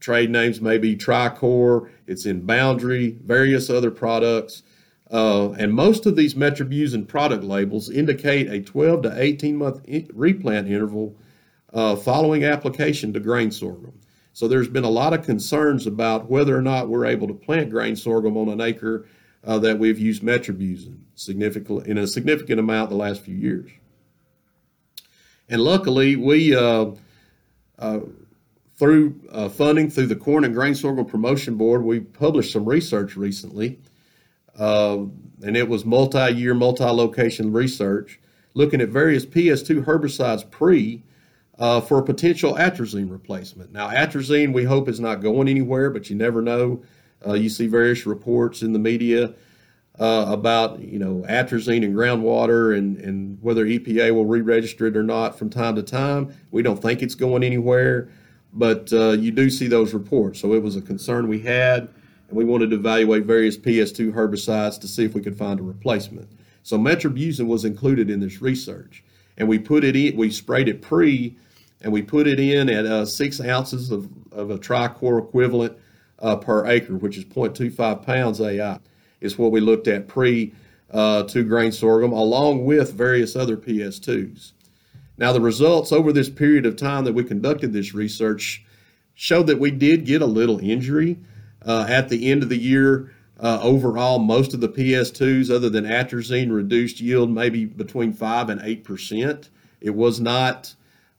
trade 0.00 0.30
names 0.30 0.60
may 0.60 0.78
be 0.78 0.96
Tricor. 0.96 1.88
It's 2.06 2.26
in 2.26 2.40
Boundary, 2.40 3.18
various 3.24 3.70
other 3.70 3.90
products. 3.90 4.62
Uh, 5.10 5.50
and 5.52 5.72
most 5.72 6.06
of 6.06 6.16
these 6.16 6.34
metribuzin 6.34 7.06
product 7.06 7.44
labels 7.44 7.90
indicate 7.90 8.48
a 8.48 8.60
12 8.60 9.02
to 9.02 9.22
18 9.22 9.56
month 9.56 9.84
replant 10.14 10.68
interval 10.68 11.16
uh, 11.72 11.96
following 11.96 12.44
application 12.44 13.12
to 13.12 13.20
grain 13.20 13.50
sorghum. 13.50 13.92
So 14.32 14.48
there's 14.48 14.68
been 14.68 14.84
a 14.84 14.90
lot 14.90 15.12
of 15.12 15.24
concerns 15.24 15.86
about 15.86 16.30
whether 16.30 16.56
or 16.56 16.62
not 16.62 16.88
we're 16.88 17.06
able 17.06 17.26
to 17.28 17.34
plant 17.34 17.70
grain 17.70 17.96
sorghum 17.96 18.36
on 18.36 18.48
an 18.48 18.60
acre 18.60 19.06
uh, 19.44 19.58
that 19.58 19.78
we've 19.78 19.98
used 19.98 20.22
metribuzin 20.22 20.98
significantly 21.14 21.90
in 21.90 21.98
a 21.98 22.06
significant 22.06 22.60
amount 22.60 22.90
the 22.90 22.96
last 22.96 23.22
few 23.22 23.34
years. 23.34 23.70
And 25.48 25.62
luckily, 25.62 26.14
we 26.14 26.54
uh, 26.54 26.92
uh, 27.78 28.00
through 28.80 29.14
uh, 29.30 29.46
funding 29.50 29.90
through 29.90 30.06
the 30.06 30.16
Corn 30.16 30.42
and 30.42 30.54
Grain 30.54 30.74
Sorghum 30.74 31.04
Promotion 31.04 31.56
Board, 31.56 31.84
we 31.84 32.00
published 32.00 32.50
some 32.50 32.64
research 32.64 33.14
recently, 33.14 33.78
uh, 34.58 35.04
and 35.42 35.54
it 35.54 35.68
was 35.68 35.84
multi-year, 35.84 36.54
multi-location 36.54 37.52
research 37.52 38.18
looking 38.54 38.80
at 38.80 38.88
various 38.88 39.26
PS2 39.26 39.84
herbicides 39.84 40.50
pre 40.50 41.02
uh, 41.58 41.82
for 41.82 41.98
a 41.98 42.02
potential 42.02 42.54
atrazine 42.54 43.10
replacement. 43.10 43.70
Now, 43.70 43.90
atrazine 43.90 44.54
we 44.54 44.64
hope 44.64 44.88
is 44.88 44.98
not 44.98 45.16
going 45.16 45.46
anywhere, 45.46 45.90
but 45.90 46.08
you 46.08 46.16
never 46.16 46.40
know. 46.40 46.82
Uh, 47.24 47.34
you 47.34 47.50
see 47.50 47.66
various 47.66 48.06
reports 48.06 48.62
in 48.62 48.72
the 48.72 48.78
media 48.78 49.34
uh, 49.98 50.24
about 50.28 50.80
you 50.80 50.98
know 50.98 51.22
atrazine 51.28 51.82
in 51.82 51.92
groundwater 51.92 52.78
and 52.78 52.96
and 52.96 53.36
whether 53.42 53.66
EPA 53.66 54.14
will 54.14 54.24
re-register 54.24 54.86
it 54.86 54.96
or 54.96 55.02
not 55.02 55.38
from 55.38 55.50
time 55.50 55.76
to 55.76 55.82
time. 55.82 56.34
We 56.50 56.62
don't 56.62 56.80
think 56.80 57.02
it's 57.02 57.14
going 57.14 57.44
anywhere, 57.44 58.08
but 58.52 58.92
uh, 58.92 59.10
you 59.10 59.30
do 59.30 59.50
see 59.50 59.68
those 59.68 59.94
reports. 59.94 60.40
So 60.40 60.54
it 60.54 60.62
was 60.62 60.76
a 60.76 60.82
concern 60.82 61.28
we 61.28 61.40
had, 61.40 61.88
and 62.28 62.36
we 62.36 62.44
wanted 62.44 62.70
to 62.70 62.76
evaluate 62.76 63.24
various 63.24 63.56
PS2 63.56 64.12
herbicides 64.12 64.80
to 64.80 64.88
see 64.88 65.04
if 65.04 65.14
we 65.14 65.22
could 65.22 65.36
find 65.36 65.60
a 65.60 65.62
replacement. 65.62 66.28
So 66.62 66.78
metribuzin 66.78 67.46
was 67.46 67.64
included 67.64 68.10
in 68.10 68.20
this 68.20 68.42
research, 68.42 69.02
and 69.38 69.48
we 69.48 69.58
put 69.58 69.84
it 69.84 69.96
in. 69.96 70.16
We 70.16 70.30
sprayed 70.30 70.68
it 70.68 70.82
pre, 70.82 71.36
and 71.80 71.92
we 71.92 72.02
put 72.02 72.26
it 72.26 72.38
in 72.38 72.68
at 72.68 72.86
uh, 72.86 73.06
six 73.06 73.40
ounces 73.40 73.90
of, 73.90 74.08
of 74.32 74.50
a 74.50 74.58
tricor 74.58 75.18
equivalent 75.18 75.76
uh, 76.18 76.36
per 76.36 76.66
acre, 76.66 76.96
which 76.96 77.16
is 77.16 77.24
0.25 77.24 78.04
pounds 78.04 78.40
AI, 78.40 78.78
is 79.20 79.38
what 79.38 79.52
we 79.52 79.60
looked 79.60 79.88
at 79.88 80.08
pre 80.08 80.52
uh, 80.90 81.22
two 81.22 81.44
grain 81.44 81.72
sorghum, 81.72 82.12
along 82.12 82.64
with 82.64 82.92
various 82.92 83.36
other 83.36 83.56
PS2s. 83.56 84.52
Now, 85.20 85.32
the 85.34 85.40
results 85.40 85.92
over 85.92 86.14
this 86.14 86.30
period 86.30 86.64
of 86.64 86.76
time 86.76 87.04
that 87.04 87.12
we 87.12 87.24
conducted 87.24 87.74
this 87.74 87.92
research 87.92 88.64
showed 89.14 89.48
that 89.48 89.60
we 89.60 89.70
did 89.70 90.06
get 90.06 90.22
a 90.22 90.26
little 90.26 90.58
injury 90.60 91.18
uh, 91.66 91.84
at 91.90 92.08
the 92.08 92.30
end 92.30 92.42
of 92.42 92.48
the 92.48 92.56
year. 92.56 93.12
Uh, 93.38 93.60
overall, 93.62 94.18
most 94.18 94.54
of 94.54 94.62
the 94.62 94.68
PS2s, 94.68 95.54
other 95.54 95.68
than 95.68 95.84
atrazine, 95.84 96.50
reduced 96.50 97.00
yield 97.00 97.30
maybe 97.30 97.66
between 97.66 98.14
5 98.14 98.48
and 98.48 98.62
8%. 98.62 99.50
It 99.82 99.90
was 99.90 100.20
not 100.20 100.74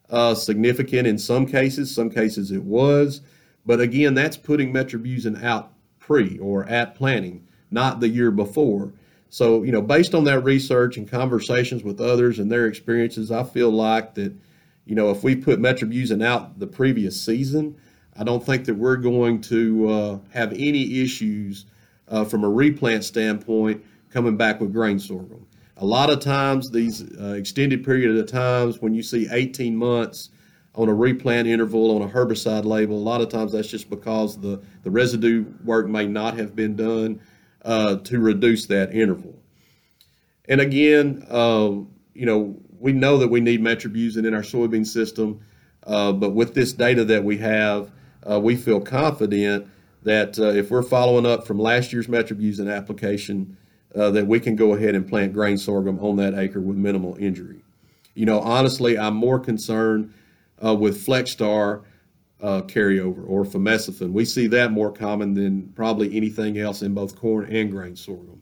uh, 0.09 0.33
significant 0.33 1.07
in 1.07 1.19
some 1.19 1.45
cases, 1.45 1.93
some 1.93 2.09
cases 2.09 2.51
it 2.51 2.63
was. 2.63 3.21
But 3.67 3.79
again, 3.81 4.15
that's 4.15 4.35
putting 4.35 4.73
metribuzin 4.73 5.43
out 5.43 5.73
pre 5.99 6.39
or 6.39 6.65
at 6.65 6.95
planting, 6.95 7.47
not 7.69 7.99
the 7.99 8.09
year 8.09 8.31
before. 8.31 8.93
So, 9.31 9.63
you 9.63 9.71
know, 9.71 9.81
based 9.81 10.13
on 10.13 10.25
that 10.25 10.41
research 10.41 10.97
and 10.97 11.09
conversations 11.09 11.85
with 11.85 12.01
others 12.01 12.37
and 12.37 12.51
their 12.51 12.67
experiences, 12.67 13.31
I 13.31 13.43
feel 13.45 13.71
like 13.71 14.13
that, 14.15 14.35
you 14.85 14.93
know, 14.93 15.09
if 15.09 15.23
we 15.23 15.37
put 15.37 15.57
metribuzin 15.57 16.21
out 16.21 16.59
the 16.59 16.67
previous 16.67 17.19
season, 17.19 17.77
I 18.17 18.25
don't 18.25 18.45
think 18.45 18.65
that 18.65 18.75
we're 18.75 18.97
going 18.97 19.39
to 19.43 19.89
uh, 19.89 20.19
have 20.31 20.51
any 20.51 21.01
issues 21.01 21.65
uh, 22.09 22.25
from 22.25 22.43
a 22.43 22.49
replant 22.49 23.05
standpoint 23.05 23.85
coming 24.09 24.35
back 24.35 24.59
with 24.59 24.73
grain 24.73 24.99
sorghum. 24.99 25.47
A 25.77 25.85
lot 25.85 26.09
of 26.09 26.19
times, 26.19 26.69
these 26.69 27.01
uh, 27.17 27.35
extended 27.37 27.85
period 27.85 28.13
of 28.17 28.27
times 28.27 28.81
when 28.81 28.93
you 28.93 29.01
see 29.01 29.29
18 29.31 29.77
months 29.77 30.29
on 30.75 30.89
a 30.89 30.93
replant 30.93 31.47
interval 31.47 31.95
on 31.95 32.01
a 32.01 32.11
herbicide 32.11 32.65
label. 32.65 32.97
A 32.97 32.99
lot 32.99 33.21
of 33.21 33.29
times 33.29 33.53
that's 33.53 33.69
just 33.69 33.89
because 33.89 34.37
the, 34.41 34.61
the 34.83 34.91
residue 34.91 35.45
work 35.63 35.87
may 35.87 36.05
not 36.05 36.35
have 36.35 36.53
been 36.53 36.75
done 36.75 37.21
uh, 37.63 37.97
to 37.97 38.19
reduce 38.19 38.65
that 38.67 38.93
interval. 38.93 39.35
And 40.47 40.61
again, 40.61 41.25
um, 41.29 41.91
you 42.13 42.25
know, 42.25 42.57
we 42.79 42.91
know 42.93 43.17
that 43.17 43.27
we 43.27 43.39
need 43.39 43.61
metribuzin 43.61 44.25
in 44.25 44.33
our 44.33 44.41
soybean 44.41 44.85
system, 44.85 45.39
uh, 45.85 46.11
but 46.11 46.31
with 46.31 46.53
this 46.53 46.73
data 46.73 47.05
that 47.05 47.23
we 47.23 47.37
have, 47.37 47.91
uh, 48.29 48.39
we 48.39 48.55
feel 48.55 48.81
confident 48.81 49.67
that 50.03 50.37
uh, 50.39 50.47
if 50.47 50.71
we're 50.71 50.81
following 50.81 51.25
up 51.25 51.45
from 51.45 51.59
last 51.59 51.93
year's 51.93 52.07
metribuzin 52.07 52.75
application, 52.75 53.57
uh, 53.95 54.09
that 54.11 54.25
we 54.25 54.39
can 54.39 54.55
go 54.55 54.73
ahead 54.73 54.95
and 54.95 55.07
plant 55.07 55.33
grain 55.33 55.57
sorghum 55.57 55.99
on 55.99 56.15
that 56.15 56.33
acre 56.33 56.61
with 56.61 56.77
minimal 56.77 57.15
injury. 57.17 57.61
You 58.13 58.25
know, 58.25 58.39
honestly, 58.39 58.97
I'm 58.97 59.15
more 59.15 59.39
concerned 59.39 60.13
uh, 60.63 60.75
with 60.75 61.05
Flexstar 61.05 61.83
uh, 62.41 62.61
carryover 62.63 63.23
or 63.27 63.45
fomesafen. 63.45 64.11
We 64.11 64.25
see 64.25 64.47
that 64.47 64.71
more 64.71 64.91
common 64.91 65.33
than 65.33 65.69
probably 65.75 66.15
anything 66.15 66.57
else 66.57 66.81
in 66.81 66.93
both 66.93 67.15
corn 67.15 67.45
and 67.53 67.71
grain 67.71 67.95
sorghum, 67.95 68.41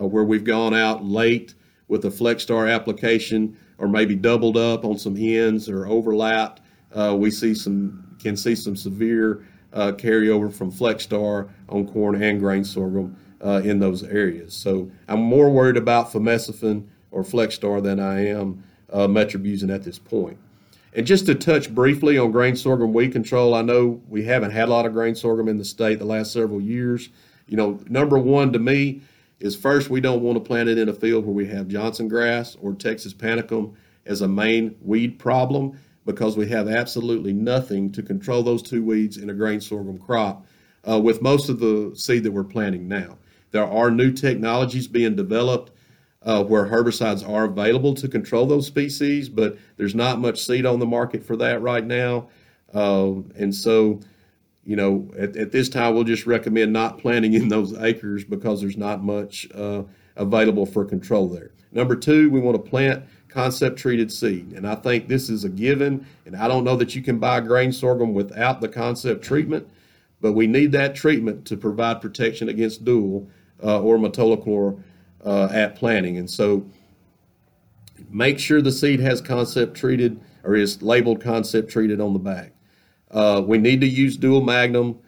uh, 0.00 0.06
where 0.06 0.24
we've 0.24 0.44
gone 0.44 0.74
out 0.74 1.04
late 1.04 1.54
with 1.88 2.04
a 2.04 2.10
Flexstar 2.10 2.72
application 2.72 3.56
or 3.78 3.88
maybe 3.88 4.14
doubled 4.14 4.56
up 4.56 4.84
on 4.84 4.98
some 4.98 5.16
ends 5.16 5.68
or 5.68 5.86
overlapped. 5.86 6.60
Uh, 6.92 7.16
we 7.18 7.30
see 7.30 7.54
some 7.54 8.16
can 8.20 8.36
see 8.36 8.54
some 8.54 8.76
severe 8.76 9.46
uh, 9.72 9.92
carryover 9.92 10.52
from 10.52 10.70
Flexstar 10.70 11.48
on 11.68 11.86
corn 11.86 12.22
and 12.22 12.38
grain 12.38 12.64
sorghum 12.64 13.16
uh, 13.44 13.62
in 13.64 13.78
those 13.78 14.02
areas. 14.04 14.54
So 14.54 14.90
I'm 15.08 15.20
more 15.20 15.50
worried 15.50 15.76
about 15.76 16.12
fomesafen 16.12 16.86
or 17.10 17.22
Flexstar 17.22 17.82
than 17.82 17.98
I 17.98 18.26
am 18.26 18.62
uh, 18.92 19.06
metribuzin 19.06 19.74
at 19.74 19.82
this 19.82 19.98
point. 19.98 20.38
And 20.92 21.06
just 21.06 21.26
to 21.26 21.34
touch 21.34 21.72
briefly 21.72 22.18
on 22.18 22.32
grain 22.32 22.56
sorghum 22.56 22.92
weed 22.92 23.12
control, 23.12 23.54
I 23.54 23.62
know 23.62 24.02
we 24.08 24.24
haven't 24.24 24.50
had 24.50 24.68
a 24.68 24.72
lot 24.72 24.86
of 24.86 24.92
grain 24.92 25.14
sorghum 25.14 25.48
in 25.48 25.56
the 25.56 25.64
state 25.64 25.98
the 25.98 26.04
last 26.04 26.32
several 26.32 26.60
years. 26.60 27.08
You 27.46 27.56
know, 27.56 27.80
number 27.88 28.18
one 28.18 28.52
to 28.52 28.58
me 28.58 29.02
is 29.38 29.56
first, 29.56 29.88
we 29.88 30.00
don't 30.00 30.22
want 30.22 30.36
to 30.36 30.44
plant 30.46 30.68
it 30.68 30.78
in 30.78 30.88
a 30.88 30.94
field 30.94 31.24
where 31.24 31.34
we 31.34 31.46
have 31.46 31.68
Johnson 31.68 32.08
grass 32.08 32.56
or 32.60 32.74
Texas 32.74 33.14
panicum 33.14 33.74
as 34.06 34.20
a 34.20 34.28
main 34.28 34.76
weed 34.82 35.18
problem 35.18 35.78
because 36.04 36.36
we 36.36 36.48
have 36.48 36.68
absolutely 36.68 37.32
nothing 37.32 37.92
to 37.92 38.02
control 38.02 38.42
those 38.42 38.62
two 38.62 38.82
weeds 38.82 39.16
in 39.16 39.30
a 39.30 39.34
grain 39.34 39.60
sorghum 39.60 39.98
crop 39.98 40.44
uh, 40.88 40.98
with 40.98 41.22
most 41.22 41.48
of 41.48 41.60
the 41.60 41.92
seed 41.94 42.24
that 42.24 42.32
we're 42.32 42.42
planting 42.42 42.88
now. 42.88 43.16
There 43.52 43.66
are 43.66 43.90
new 43.90 44.12
technologies 44.12 44.88
being 44.88 45.14
developed 45.14 45.72
uh, 46.22 46.44
where 46.44 46.66
herbicides 46.66 47.26
are 47.26 47.44
available 47.44 47.94
to 47.94 48.08
control 48.08 48.46
those 48.46 48.66
species, 48.66 49.28
but 49.28 49.56
there's 49.76 49.94
not 49.94 50.18
much 50.18 50.44
seed 50.44 50.66
on 50.66 50.78
the 50.78 50.86
market 50.86 51.24
for 51.24 51.36
that 51.36 51.62
right 51.62 51.84
now. 51.84 52.28
Uh, 52.74 53.12
and 53.36 53.54
so, 53.54 54.00
you 54.64 54.76
know, 54.76 55.10
at, 55.18 55.36
at, 55.36 55.50
this 55.50 55.68
time, 55.68 55.94
we'll 55.94 56.04
just 56.04 56.26
recommend 56.26 56.72
not 56.72 56.98
planting 56.98 57.34
in 57.34 57.48
those 57.48 57.76
acres 57.80 58.24
because 58.24 58.60
there's 58.60 58.76
not 58.76 59.02
much 59.02 59.48
uh, 59.54 59.82
available 60.16 60.66
for 60.66 60.84
control 60.84 61.26
there. 61.26 61.52
Number 61.72 61.96
two, 61.96 62.30
we 62.30 62.40
want 62.40 62.62
to 62.62 62.70
plant 62.70 63.04
concept 63.28 63.78
treated 63.78 64.12
seed. 64.12 64.52
And 64.52 64.66
I 64.66 64.74
think 64.74 65.08
this 65.08 65.30
is 65.30 65.44
a 65.44 65.48
given. 65.48 66.06
And 66.26 66.36
I 66.36 66.48
don't 66.48 66.64
know 66.64 66.76
that 66.76 66.94
you 66.94 67.02
can 67.02 67.18
buy 67.18 67.40
grain 67.40 67.72
sorghum 67.72 68.12
without 68.12 68.60
the 68.60 68.68
concept 68.68 69.24
treatment, 69.24 69.68
but 70.20 70.32
we 70.32 70.46
need 70.46 70.72
that 70.72 70.94
treatment 70.94 71.46
to 71.46 71.56
provide 71.56 72.00
protection 72.00 72.48
against 72.48 72.84
dual 72.84 73.28
uh, 73.62 73.80
or 73.80 73.98
metolachlor 73.98 74.82
uh, 75.24 75.48
at 75.52 75.76
planting. 75.76 76.18
And 76.18 76.28
so 76.28 76.64
make 78.08 78.38
sure 78.38 78.62
the 78.62 78.72
seed 78.72 79.00
has 79.00 79.20
concept 79.20 79.76
treated 79.76 80.20
or 80.44 80.54
is 80.54 80.82
labeled 80.82 81.20
concept 81.20 81.70
treated 81.70 82.00
on 82.00 82.12
the 82.12 82.18
back. 82.18 82.52
Uh, 83.10 83.42
we 83.44 83.58
need 83.58 83.80
to 83.80 83.86
use 83.86 84.16
dual 84.16 84.40
magnum 84.40 84.98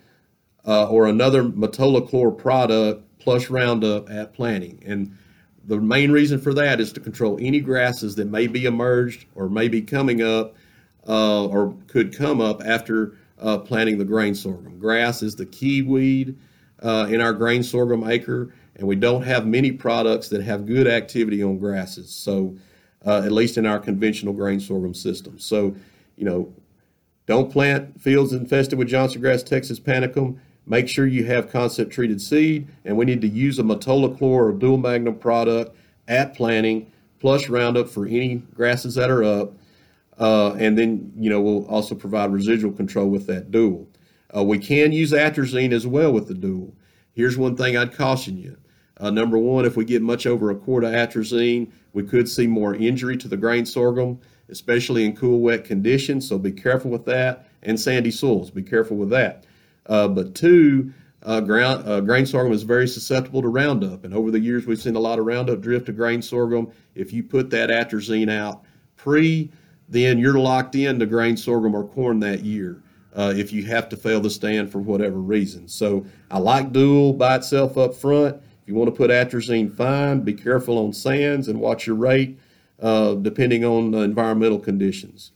uh, 0.66 0.88
or 0.88 1.06
another 1.06 1.44
metolachlor 1.44 2.36
product 2.36 3.02
plus 3.18 3.50
Roundup 3.50 4.10
at 4.10 4.34
planting. 4.34 4.82
And 4.84 5.16
the 5.64 5.78
main 5.78 6.10
reason 6.10 6.40
for 6.40 6.52
that 6.54 6.80
is 6.80 6.92
to 6.92 7.00
control 7.00 7.38
any 7.40 7.60
grasses 7.60 8.16
that 8.16 8.26
may 8.26 8.46
be 8.46 8.64
emerged 8.64 9.26
or 9.34 9.48
may 9.48 9.68
be 9.68 9.80
coming 9.80 10.22
up 10.22 10.56
uh, 11.08 11.46
or 11.46 11.76
could 11.86 12.16
come 12.16 12.40
up 12.40 12.62
after 12.64 13.16
uh, 13.40 13.58
planting 13.58 13.98
the 13.98 14.04
grain 14.04 14.34
sorghum. 14.34 14.78
Grass 14.78 15.22
is 15.22 15.34
the 15.34 15.46
key 15.46 15.82
weed 15.82 16.36
uh, 16.82 17.06
in 17.08 17.20
our 17.20 17.32
grain 17.32 17.62
sorghum 17.62 18.08
acre, 18.08 18.52
and 18.76 18.86
we 18.86 18.96
don't 18.96 19.22
have 19.22 19.46
many 19.46 19.72
products 19.72 20.28
that 20.28 20.42
have 20.42 20.66
good 20.66 20.86
activity 20.86 21.42
on 21.42 21.58
grasses. 21.58 22.10
So, 22.10 22.56
uh, 23.04 23.22
at 23.24 23.32
least 23.32 23.58
in 23.58 23.66
our 23.66 23.78
conventional 23.78 24.32
grain 24.32 24.60
sorghum 24.60 24.94
system. 24.94 25.38
So, 25.38 25.74
you 26.16 26.24
know, 26.24 26.52
don't 27.26 27.50
plant 27.50 28.00
fields 28.00 28.32
infested 28.32 28.78
with 28.78 28.88
Johnson 28.88 29.20
grass, 29.20 29.42
Texas 29.42 29.78
panicum. 29.78 30.38
Make 30.66 30.88
sure 30.88 31.06
you 31.06 31.24
have 31.24 31.50
concept 31.50 31.92
treated 31.92 32.20
seed, 32.20 32.68
and 32.84 32.96
we 32.96 33.04
need 33.04 33.20
to 33.22 33.28
use 33.28 33.58
a 33.58 33.62
metolachlor 33.62 34.22
or 34.22 34.52
dual 34.52 34.76
magnum 34.76 35.16
product 35.16 35.76
at 36.08 36.34
planting, 36.34 36.90
plus 37.18 37.48
Roundup 37.48 37.88
for 37.88 38.06
any 38.06 38.36
grasses 38.54 38.94
that 38.94 39.10
are 39.10 39.24
up. 39.24 39.52
Uh, 40.18 40.54
and 40.54 40.78
then, 40.78 41.12
you 41.16 41.30
know, 41.30 41.40
we'll 41.40 41.66
also 41.66 41.94
provide 41.94 42.32
residual 42.32 42.72
control 42.72 43.08
with 43.08 43.26
that 43.26 43.50
dual. 43.50 43.88
Uh, 44.36 44.42
we 44.44 44.58
can 44.58 44.92
use 44.92 45.12
atrazine 45.12 45.72
as 45.72 45.86
well 45.86 46.12
with 46.12 46.28
the 46.28 46.34
dual. 46.34 46.74
Here's 47.12 47.36
one 47.36 47.56
thing 47.56 47.76
I'd 47.76 47.96
caution 47.96 48.36
you. 48.36 48.56
Uh, 48.98 49.10
number 49.10 49.38
one, 49.38 49.64
if 49.64 49.76
we 49.76 49.84
get 49.84 50.02
much 50.02 50.26
over 50.26 50.50
a 50.50 50.54
quart 50.54 50.84
of 50.84 50.92
atrazine, 50.92 51.70
we 51.92 52.02
could 52.02 52.28
see 52.28 52.46
more 52.46 52.74
injury 52.74 53.16
to 53.16 53.28
the 53.28 53.36
grain 53.36 53.66
sorghum, 53.66 54.20
especially 54.48 55.04
in 55.04 55.16
cool, 55.16 55.40
wet 55.40 55.64
conditions. 55.64 56.28
So 56.28 56.38
be 56.38 56.52
careful 56.52 56.90
with 56.90 57.04
that. 57.06 57.48
And 57.62 57.78
sandy 57.78 58.10
soils, 58.10 58.50
be 58.50 58.62
careful 58.62 58.96
with 58.96 59.10
that. 59.10 59.44
Uh, 59.86 60.08
but 60.08 60.34
two, 60.34 60.92
uh, 61.22 61.40
ground, 61.40 61.88
uh, 61.88 62.00
grain 62.00 62.26
sorghum 62.26 62.52
is 62.52 62.62
very 62.64 62.88
susceptible 62.88 63.42
to 63.42 63.48
Roundup. 63.48 64.04
And 64.04 64.14
over 64.14 64.30
the 64.30 64.40
years, 64.40 64.66
we've 64.66 64.80
seen 64.80 64.96
a 64.96 65.00
lot 65.00 65.18
of 65.18 65.26
Roundup 65.26 65.60
drift 65.60 65.86
to 65.86 65.92
grain 65.92 66.22
sorghum. 66.22 66.70
If 66.94 67.12
you 67.12 67.22
put 67.22 67.50
that 67.50 67.70
atrazine 67.70 68.30
out 68.30 68.64
pre, 68.96 69.50
then 69.88 70.18
you're 70.18 70.38
locked 70.38 70.74
into 70.74 71.06
grain 71.06 71.36
sorghum 71.36 71.74
or 71.74 71.86
corn 71.86 72.20
that 72.20 72.40
year. 72.40 72.82
Uh, 73.14 73.32
if 73.36 73.52
you 73.52 73.62
have 73.64 73.90
to 73.90 73.96
fail 73.96 74.20
the 74.20 74.30
stand 74.30 74.72
for 74.72 74.78
whatever 74.78 75.18
reason. 75.18 75.68
So 75.68 76.06
I 76.30 76.38
like 76.38 76.72
dual 76.72 77.12
by 77.12 77.36
itself 77.36 77.76
up 77.76 77.94
front. 77.94 78.40
You 78.72 78.78
want 78.78 78.88
to 78.88 78.96
put 78.96 79.10
atrazine, 79.10 79.70
fine. 79.70 80.22
Be 80.22 80.32
careful 80.32 80.78
on 80.78 80.94
sands 80.94 81.48
and 81.48 81.60
watch 81.60 81.86
your 81.86 81.94
rate 81.94 82.38
uh, 82.80 83.16
depending 83.16 83.66
on 83.66 83.92
environmental 83.92 84.58
conditions. 84.58 85.32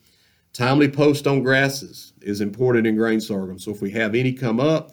Timely 0.54 0.88
post 0.88 1.26
on 1.26 1.42
grasses 1.42 2.14
is 2.22 2.40
important 2.40 2.86
in 2.86 2.96
grain 2.96 3.20
sorghum. 3.20 3.58
So 3.58 3.70
if 3.70 3.82
we 3.82 3.90
have 3.90 4.14
any 4.14 4.32
come 4.32 4.58
up, 4.58 4.92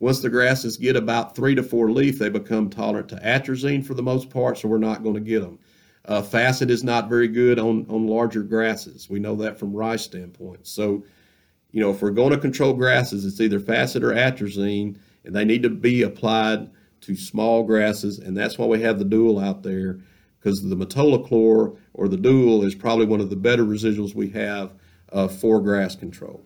once 0.00 0.20
the 0.20 0.30
grasses 0.30 0.78
get 0.78 0.96
about 0.96 1.36
three 1.36 1.54
to 1.54 1.62
four 1.62 1.90
leaf, 1.90 2.18
they 2.18 2.30
become 2.30 2.70
tolerant 2.70 3.10
to 3.10 3.16
atrazine 3.16 3.84
for 3.84 3.92
the 3.92 4.02
most 4.02 4.30
part, 4.30 4.56
so 4.56 4.68
we're 4.68 4.78
not 4.78 5.02
going 5.02 5.16
to 5.16 5.20
get 5.20 5.42
them. 5.42 5.58
Uh, 6.06 6.22
facet 6.22 6.70
is 6.70 6.82
not 6.82 7.10
very 7.10 7.28
good 7.28 7.58
on, 7.58 7.84
on 7.90 8.06
larger 8.06 8.42
grasses. 8.42 9.10
We 9.10 9.20
know 9.20 9.36
that 9.36 9.58
from 9.58 9.74
rice 9.74 10.02
standpoint. 10.02 10.66
So, 10.66 11.04
you 11.72 11.82
know, 11.82 11.90
if 11.90 12.00
we're 12.00 12.10
going 12.10 12.32
to 12.32 12.38
control 12.38 12.72
grasses, 12.72 13.26
it's 13.26 13.38
either 13.38 13.60
facet 13.60 14.02
or 14.02 14.12
atrazine, 14.12 14.96
and 15.24 15.36
they 15.36 15.44
need 15.44 15.62
to 15.62 15.68
be 15.68 16.00
applied 16.00 16.70
to 17.02 17.16
small 17.16 17.62
grasses, 17.64 18.18
and 18.18 18.36
that's 18.36 18.58
why 18.58 18.66
we 18.66 18.80
have 18.80 18.98
the 18.98 19.04
dual 19.04 19.38
out 19.38 19.62
there, 19.62 19.98
because 20.38 20.62
the 20.62 20.76
metolachlor 20.76 21.76
or 21.94 22.08
the 22.08 22.16
dual 22.16 22.64
is 22.64 22.74
probably 22.74 23.06
one 23.06 23.20
of 23.20 23.30
the 23.30 23.36
better 23.36 23.64
residuals 23.64 24.14
we 24.14 24.30
have 24.30 24.72
uh, 25.12 25.28
for 25.28 25.60
grass 25.60 25.94
control. 25.94 26.44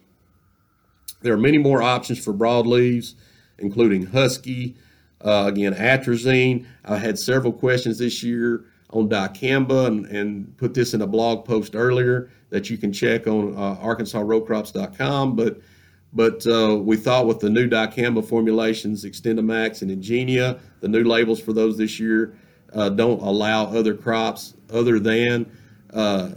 There 1.23 1.33
are 1.33 1.39
many 1.39 1.59
more 1.59 1.83
options 1.83 2.23
for 2.23 2.33
broadleaves, 2.33 3.15
including 3.59 4.07
Huskie, 4.07 4.77
uh, 5.23 5.45
again, 5.47 5.75
atrazine. 5.75 6.67
I 6.85 6.99
had 6.99 7.19
several 7.19 7.53
questions 7.53 7.99
this 7.99 8.23
year 8.23 8.67
on 8.91 9.09
dicamba 9.09 9.87
and, 9.87 10.07
and, 10.07 10.57
put 10.57 10.73
this 10.73 10.95
in 10.95 11.03
a 11.03 11.07
blog 11.07 11.45
post 11.45 11.75
earlier 11.75 12.31
that 12.51 12.71
you 12.71 12.79
can 12.79 12.93
check 12.93 13.27
on 13.27 13.55
uh, 13.57 13.77
arkansasrowcrops.com. 13.77 15.35
But 15.35 15.61
but 16.13 16.47
uh, 16.47 16.77
we 16.77 16.97
thought 16.97 17.27
with 17.27 17.41
the 17.41 17.51
new 17.51 17.69
dicamba 17.69 18.25
formulations, 18.25 19.05
XtendiMax 19.05 19.83
and 19.83 19.91
Engenia, 19.91 20.59
the 20.81 20.89
new 20.89 21.05
labels 21.05 21.41
for 21.41 21.53
those 21.53 21.77
this 21.77 22.01
year 22.01 22.35
uh, 22.73 22.89
don't 22.89 23.21
allow 23.23 23.65
other 23.65 23.95
crops 23.95 24.55
other 24.73 24.99
than 24.99 25.47
uh, 25.93 26.31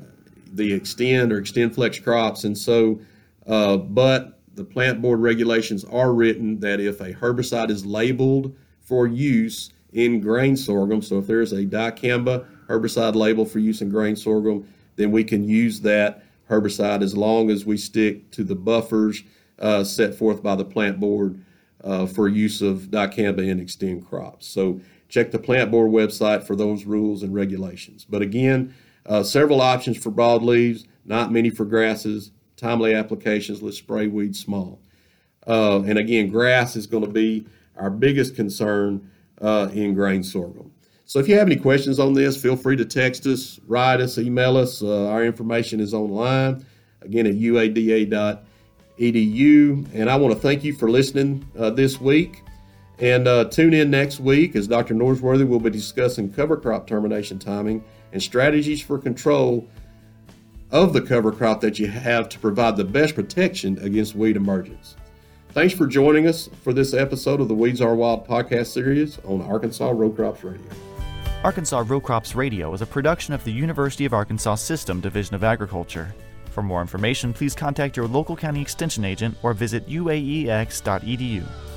the 0.53 0.79
Xtend 0.79 1.31
or 1.31 1.41
XtendFlex 1.41 2.03
crops. 2.03 2.43
And 2.43 2.57
so, 2.57 2.99
uh, 3.47 3.77
but 3.77 4.39
the 4.55 4.63
plant 4.63 5.01
board 5.01 5.21
regulations 5.21 5.85
are 5.85 6.13
written 6.13 6.59
that 6.59 6.79
if 6.79 6.99
a 7.01 7.13
herbicide 7.13 7.69
is 7.69 7.85
labeled 7.85 8.55
for 8.81 9.07
use 9.07 9.71
in 9.93 10.19
grain 10.19 10.55
sorghum, 10.55 11.01
so 11.01 11.19
if 11.19 11.27
there's 11.27 11.53
a 11.53 11.65
dicamba 11.65 12.45
herbicide 12.67 13.15
label 13.15 13.45
for 13.45 13.59
use 13.59 13.81
in 13.81 13.89
grain 13.89 14.15
sorghum, 14.15 14.67
then 14.95 15.11
we 15.11 15.23
can 15.23 15.47
use 15.47 15.79
that 15.81 16.23
herbicide 16.49 17.01
as 17.01 17.15
long 17.15 17.49
as 17.49 17.65
we 17.65 17.77
stick 17.77 18.29
to 18.31 18.43
the 18.43 18.55
buffers 18.55 19.23
uh, 19.59 19.83
set 19.83 20.15
forth 20.15 20.41
by 20.41 20.55
the 20.55 20.65
plant 20.65 20.99
board 20.99 21.43
uh, 21.83 22.05
for 22.05 22.27
use 22.27 22.61
of 22.61 22.89
dicamba 22.89 23.47
in 23.47 23.59
Xtend 23.59 24.07
crops. 24.07 24.47
So 24.47 24.81
check 25.07 25.31
the 25.31 25.39
plant 25.39 25.71
board 25.71 25.91
website 25.91 26.43
for 26.43 26.55
those 26.55 26.85
rules 26.85 27.23
and 27.23 27.33
regulations. 27.33 28.05
But 28.09 28.21
again, 28.21 28.73
uh, 29.05 29.23
several 29.23 29.61
options 29.61 29.97
for 29.97 30.11
broadleaves, 30.11 30.85
not 31.05 31.31
many 31.31 31.49
for 31.49 31.65
grasses, 31.65 32.31
timely 32.57 32.93
applications. 32.93 33.61
Let's 33.61 33.77
spray 33.77 34.07
weeds 34.07 34.39
small. 34.39 34.79
Uh, 35.47 35.81
and 35.83 35.97
again, 35.97 36.29
grass 36.29 36.75
is 36.75 36.85
going 36.85 37.03
to 37.03 37.09
be 37.09 37.45
our 37.75 37.89
biggest 37.89 38.35
concern 38.35 39.09
uh, 39.41 39.69
in 39.73 39.93
grain 39.93 40.23
sorghum. 40.23 40.71
So 41.05 41.17
if 41.17 41.27
you 41.27 41.35
have 41.39 41.47
any 41.47 41.55
questions 41.55 41.97
on 41.97 42.13
this, 42.13 42.39
feel 42.39 42.55
free 42.55 42.75
to 42.75 42.85
text 42.85 43.25
us, 43.25 43.59
write 43.65 43.99
us, 43.99 44.19
email 44.19 44.57
us. 44.57 44.83
Uh, 44.83 45.07
our 45.07 45.23
information 45.23 45.79
is 45.79 45.93
online, 45.93 46.63
again 47.01 47.25
at 47.25 47.33
uada.edu. 48.99 49.93
And 49.93 50.09
I 50.09 50.15
want 50.15 50.33
to 50.33 50.39
thank 50.39 50.63
you 50.63 50.73
for 50.73 50.89
listening 50.89 51.47
uh, 51.57 51.69
this 51.71 51.99
week. 51.99 52.43
And 52.99 53.27
uh, 53.27 53.45
tune 53.45 53.73
in 53.73 53.89
next 53.89 54.19
week 54.19 54.55
as 54.55 54.67
Dr. 54.67 54.93
Norsworthy 54.93 55.47
will 55.47 55.59
be 55.59 55.69
discussing 55.69 56.31
cover 56.31 56.57
crop 56.57 56.85
termination 56.85 57.39
timing 57.39 57.83
and 58.11 58.21
strategies 58.21 58.81
for 58.81 58.97
control 58.97 59.67
of 60.71 60.93
the 60.93 61.01
cover 61.01 61.31
crop 61.31 61.61
that 61.61 61.79
you 61.79 61.87
have 61.87 62.29
to 62.29 62.39
provide 62.39 62.75
the 62.75 62.83
best 62.83 63.15
protection 63.15 63.77
against 63.79 64.15
weed 64.15 64.35
emergence. 64.35 64.95
Thanks 65.51 65.73
for 65.73 65.87
joining 65.87 66.27
us 66.27 66.49
for 66.61 66.73
this 66.73 66.93
episode 66.93 67.41
of 67.41 67.47
the 67.47 67.55
Weeds 67.55 67.81
Are 67.81 67.95
Wild 67.95 68.27
podcast 68.27 68.67
series 68.67 69.17
on 69.25 69.41
Arkansas 69.41 69.89
Row 69.89 70.11
Crops 70.11 70.43
Radio. 70.43 70.67
Arkansas 71.43 71.85
Row 71.87 71.99
Crops 71.99 72.35
Radio 72.35 72.73
is 72.73 72.81
a 72.81 72.85
production 72.85 73.33
of 73.33 73.43
the 73.45 73.51
University 73.51 74.05
of 74.05 74.13
Arkansas 74.13 74.55
System 74.55 74.99
Division 74.99 75.35
of 75.35 75.43
Agriculture. 75.43 76.13
For 76.59 76.63
more 76.63 76.81
information, 76.81 77.31
please 77.31 77.55
contact 77.55 77.95
your 77.95 78.05
local 78.05 78.35
county 78.35 78.61
extension 78.61 79.05
agent 79.05 79.37
or 79.43 79.53
visit 79.53 79.87
uaex.edu. 79.87 81.68